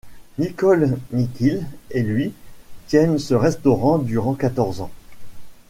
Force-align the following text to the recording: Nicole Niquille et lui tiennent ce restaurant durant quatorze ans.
Nicole 0.39 0.97
Niquille 1.11 1.63
et 1.91 2.01
lui 2.01 2.33
tiennent 2.87 3.19
ce 3.19 3.35
restaurant 3.35 3.99
durant 3.99 4.33
quatorze 4.33 4.81
ans. 4.81 4.89